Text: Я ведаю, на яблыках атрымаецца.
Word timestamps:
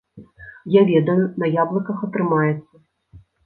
Я 0.75 0.81
ведаю, 0.91 1.19
на 1.45 1.51
яблыках 1.61 2.03
атрымаецца. 2.11 2.85